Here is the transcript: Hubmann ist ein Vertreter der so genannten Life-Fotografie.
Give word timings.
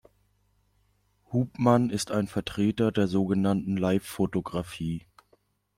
Hubmann 1.31 1.91
ist 1.91 2.09
ein 2.09 2.25
Vertreter 2.27 2.91
der 2.91 3.07
so 3.07 3.25
genannten 3.27 3.77
Life-Fotografie. 3.77 5.05